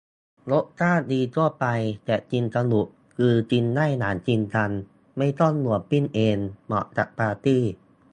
[0.51, 1.65] รสชาติดีทั่วไป
[2.05, 4.69] แต่กินสนุก คือกินได้อย่างจริงจัง
[5.17, 7.63] ไม่ต้องห่วงปิ้งเอง เหมาะกับปาร์ตี้